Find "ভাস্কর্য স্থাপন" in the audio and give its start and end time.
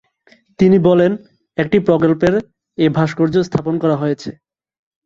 2.97-3.75